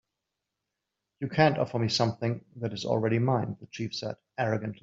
"You 1.19 1.29
can't 1.29 1.59
offer 1.59 1.77
me 1.77 1.87
something 1.87 2.43
that 2.55 2.73
is 2.73 2.85
already 2.85 3.19
mine," 3.19 3.57
the 3.59 3.67
chief 3.67 3.93
said, 3.93 4.15
arrogantly. 4.35 4.79